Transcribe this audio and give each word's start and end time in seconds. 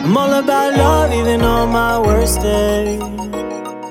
I'm 0.00 0.16
all 0.16 0.32
about 0.32 0.74
love, 0.74 1.12
even 1.12 1.42
on 1.42 1.70
my 1.70 1.98
worst 1.98 2.40
day. 2.40 2.98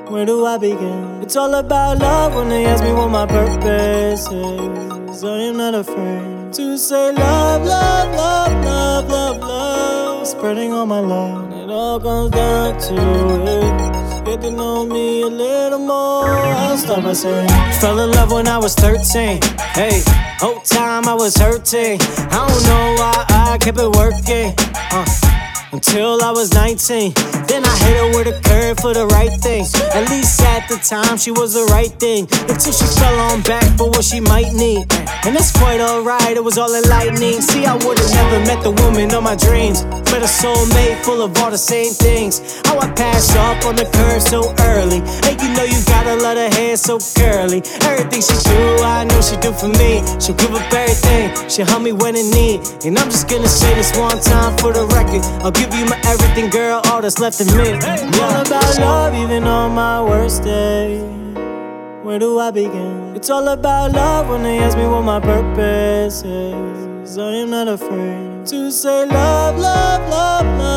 Where 0.09 0.25
do 0.25 0.45
I 0.45 0.57
begin? 0.57 1.21
It's 1.21 1.35
all 1.35 1.53
about 1.53 1.99
love 1.99 2.33
when 2.33 2.49
they 2.49 2.65
ask 2.65 2.83
me 2.83 2.93
what 2.93 3.09
my 3.09 3.25
purpose 3.25 4.25
is. 4.31 5.23
I 5.23 5.39
am 5.49 5.57
not 5.57 5.75
afraid 5.75 6.53
to 6.53 6.77
say 6.77 7.11
love, 7.11 7.63
love, 7.65 8.15
love, 8.15 8.65
love, 8.65 9.09
love, 9.09 9.37
love. 9.39 10.27
Spreading 10.27 10.71
all 10.71 10.85
my 10.85 11.01
love, 11.01 11.51
it 11.51 11.69
all 11.69 11.99
comes 11.99 12.31
down 12.31 12.79
to 12.87 12.95
it. 12.95 14.25
Get 14.25 14.41
to 14.41 14.51
know 14.51 14.85
me 14.85 15.23
a 15.23 15.27
little 15.27 15.79
more. 15.79 16.29
I'll 16.29 16.77
start 16.77 17.03
by 17.03 17.13
saying, 17.13 17.49
Fell 17.81 17.99
in 17.99 18.11
love 18.11 18.31
when 18.31 18.47
I 18.47 18.57
was 18.57 18.75
13. 18.75 19.41
Hey, 19.73 20.01
whole 20.39 20.61
time 20.61 21.07
I 21.07 21.13
was 21.13 21.35
hurting. 21.35 21.99
I 22.01 22.47
don't 22.47 22.63
know 22.63 22.95
why 22.97 23.25
I 23.29 23.57
kept 23.59 23.77
it 23.79 23.89
working. 23.89 24.53
Uh, 24.91 25.36
until 25.71 26.23
I 26.23 26.31
was 26.31 26.53
19. 26.53 27.13
Then 27.47 27.63
I 27.65 27.75
hit 27.83 27.97
her 27.97 28.09
with 28.17 28.27
a 28.27 28.39
curve 28.47 28.79
for 28.79 28.93
the 28.93 29.05
right 29.07 29.31
thing. 29.41 29.65
At 29.93 30.09
least 30.09 30.41
at 30.41 30.67
the 30.69 30.77
time, 30.77 31.17
she 31.17 31.31
was 31.31 31.53
the 31.53 31.65
right 31.71 31.91
thing. 31.99 32.27
Until 32.49 32.71
she 32.71 32.85
fell 32.99 33.19
on 33.31 33.41
back 33.41 33.65
for 33.77 33.89
what 33.89 34.03
she 34.03 34.19
might 34.19 34.53
need. 34.53 34.87
And 35.25 35.35
that's 35.35 35.51
quite 35.51 35.81
alright, 35.81 36.35
it 36.37 36.43
was 36.43 36.57
all 36.57 36.73
enlightening. 36.73 37.41
See, 37.41 37.65
I 37.65 37.75
would've 37.75 38.11
never 38.13 38.39
met 38.45 38.63
the 38.63 38.71
woman 38.71 39.13
of 39.13 39.23
my 39.23 39.35
dreams. 39.35 39.83
But 40.09 40.23
a 40.23 40.29
soulmate 40.29 41.03
full 41.03 41.21
of 41.21 41.37
all 41.37 41.51
the 41.51 41.57
same 41.57 41.93
things. 41.93 42.61
How 42.65 42.79
I 42.79 42.89
pass 42.91 43.35
up 43.35 43.65
on 43.65 43.75
the 43.75 43.85
curve 43.85 44.21
so 44.21 44.53
early. 44.71 45.01
Hey, 45.25 45.35
you 45.41 45.53
know 45.53 45.63
you 45.63 45.79
gotta 45.85 46.15
let 46.15 46.37
her 46.37 46.49
hair 46.49 46.77
so 46.77 46.97
curly. 47.15 47.61
Everything 47.83 48.21
she 48.21 48.37
do, 48.49 48.83
I 48.83 49.03
know 49.03 49.21
she 49.21 49.35
do 49.37 49.51
for 49.51 49.67
me. 49.67 50.01
She'll 50.19 50.35
give 50.35 50.53
up 50.55 50.71
everything, 50.73 51.49
she'll 51.49 51.65
help 51.65 51.83
me 51.83 51.91
when 51.91 52.15
in 52.15 52.29
need. 52.31 52.61
And 52.85 52.97
I'm 52.97 53.09
just 53.09 53.27
gonna 53.27 53.47
say 53.47 53.73
this 53.75 53.95
one 53.97 54.19
time 54.21 54.57
for 54.57 54.73
the 54.73 54.85
record. 54.95 55.23
I'll 55.43 55.51
give 55.51 55.73
you 55.73 55.85
my 55.85 55.99
everything, 56.05 56.49
girl, 56.49 56.81
all 56.85 57.01
that's 57.01 57.19
left 57.19 57.41
of 57.41 57.47
me. 57.55 57.73
I'm 57.73 58.45
about 58.45 58.79
love, 58.79 59.13
even 59.13 59.43
on 59.43 59.75
my 59.75 60.01
worst 60.01 60.43
day. 60.43 61.26
Where 62.07 62.19
do 62.19 62.39
I 62.39 62.51
begin? 62.51 63.17
It's 63.17 63.29
all 63.29 63.49
about 63.49 63.91
love 63.91 64.29
when 64.29 64.41
they 64.41 64.59
ask 64.59 64.77
me 64.77 64.87
what 64.87 65.01
my 65.01 65.19
purpose 65.19 66.23
is. 66.23 67.17
I 67.17 67.33
am 67.33 67.49
not 67.49 67.67
afraid 67.67 68.45
to 68.45 68.71
say 68.71 69.05
love, 69.05 69.59
love, 69.59 70.09
love, 70.09 70.45
love. 70.57 70.76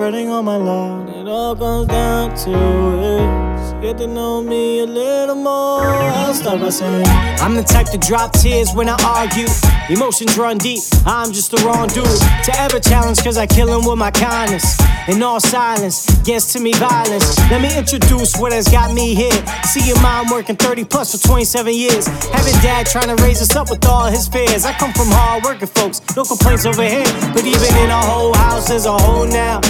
Spreading 0.00 0.30
all 0.30 0.42
my 0.42 0.56
love, 0.56 1.10
it 1.10 1.28
all 1.28 1.54
comes 1.54 1.88
down 1.88 2.34
to 2.34 2.50
it. 2.50 3.50
Get 3.82 3.98
to 3.98 4.06
know 4.06 4.42
me 4.42 4.80
a 4.80 4.86
little 4.86 5.34
more. 5.34 5.82
I'll 5.82 6.32
start 6.32 6.60
by 6.60 6.70
saying, 6.70 7.06
I'm 7.06 7.54
the 7.54 7.62
type 7.62 7.86
to 7.90 7.98
drop 7.98 8.32
tears 8.32 8.72
when 8.74 8.88
I 8.88 8.96
argue. 9.04 9.46
Emotions 9.90 10.38
run 10.38 10.56
deep, 10.56 10.80
I'm 11.04 11.32
just 11.32 11.50
the 11.50 11.58
wrong 11.64 11.88
dude 11.88 12.04
to 12.04 12.52
ever 12.60 12.80
challenge, 12.80 13.22
cause 13.22 13.36
I 13.36 13.46
kill 13.46 13.68
him 13.68 13.88
with 13.88 13.98
my 13.98 14.10
kindness. 14.10 14.78
In 15.08 15.22
all 15.22 15.40
silence, 15.40 16.06
gets 16.24 16.52
to 16.52 16.60
me 16.60 16.72
violence. 16.74 17.38
Let 17.50 17.60
me 17.60 17.76
introduce 17.76 18.36
what 18.36 18.52
has 18.52 18.68
got 18.68 18.94
me 18.94 19.14
here. 19.14 19.32
See 19.64 19.86
your 19.86 20.00
mom 20.00 20.30
working 20.30 20.56
30 20.56 20.84
plus 20.84 21.12
for 21.12 21.26
27 21.26 21.74
years. 21.74 22.06
Having 22.06 22.60
dad 22.60 22.86
trying 22.86 23.14
to 23.14 23.22
raise 23.24 23.40
us 23.42 23.56
up 23.56 23.70
with 23.70 23.84
all 23.86 24.06
his 24.06 24.28
fears. 24.28 24.64
I 24.64 24.72
come 24.74 24.92
from 24.92 25.08
hard 25.08 25.42
working 25.42 25.68
folks, 25.68 26.00
no 26.14 26.24
complaints 26.24 26.64
over 26.66 26.84
here. 26.84 27.08
But 27.32 27.44
even 27.44 27.74
in 27.76 27.90
a 27.90 28.00
whole 28.00 28.34
house, 28.34 28.68
there's 28.68 28.86
a 28.86 28.96
hole 28.96 29.26
now. 29.26 29.60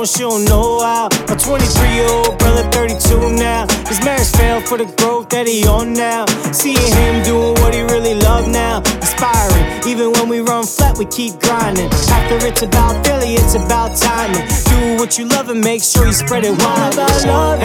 Growing 0.00 0.08
she 0.08 0.20
don't 0.20 0.44
know 0.46 0.80
how. 0.80 1.08
A 1.28 1.36
23 1.36 1.92
year 1.92 2.08
old 2.08 2.38
brother, 2.38 2.64
32 2.72 3.36
now. 3.36 3.66
His 3.86 4.02
marriage 4.02 4.32
failed 4.32 4.64
for 4.64 4.78
the 4.78 4.86
growth 4.96 5.28
that 5.28 5.46
he 5.46 5.66
on 5.66 5.92
now. 5.92 6.24
Seeing 6.52 6.80
him 6.80 7.22
doing 7.22 7.52
what 7.60 7.74
he 7.74 7.82
really 7.82 8.14
love 8.14 8.48
now. 8.48 8.80
Inspiring, 8.96 9.64
even 9.86 10.12
when 10.12 10.30
we 10.30 10.40
run 10.40 10.64
flat, 10.64 10.96
we 10.96 11.04
keep 11.04 11.38
grinding. 11.40 11.90
After 12.08 12.40
it's 12.46 12.62
about 12.62 13.04
Philly, 13.04 13.34
it's 13.34 13.54
about 13.54 13.94
timing. 13.94 14.48
Do 14.72 14.96
what 14.96 15.18
you 15.18 15.26
love 15.26 15.50
and 15.50 15.60
make 15.60 15.82
sure 15.82 16.06
you 16.06 16.14
spread 16.14 16.46
it 16.46 16.56
wide. 16.56 16.94
About 16.94 17.26
love, 17.26 17.60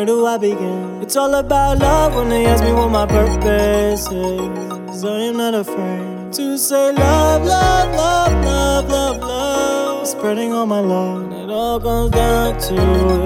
Where 0.00 0.06
do 0.06 0.24
I 0.24 0.38
begin? 0.38 1.02
It's 1.02 1.14
all 1.14 1.34
about 1.34 1.78
love 1.80 2.14
when 2.14 2.30
they 2.30 2.46
ask 2.46 2.64
me 2.64 2.72
what 2.72 2.88
my 2.88 3.04
purpose 3.04 4.10
is. 4.10 5.04
I 5.04 5.20
am 5.28 5.36
not 5.36 5.52
afraid 5.52 6.32
to 6.32 6.56
say 6.56 6.90
love, 6.92 7.44
love, 7.44 7.94
love, 7.94 8.32
love, 8.42 8.88
love, 8.88 9.18
love. 9.18 10.08
Spreading 10.08 10.54
all 10.54 10.64
my 10.64 10.80
love, 10.80 11.30
it 11.32 11.50
all 11.50 11.78
comes 11.78 12.12
down 12.12 12.58
to 12.68 12.76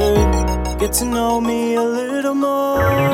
it. 0.01 0.81
Get 0.81 0.93
to 0.95 1.05
know 1.05 1.41
me 1.41 1.77
a 1.77 1.85
little 1.85 2.35
more. 2.35 3.14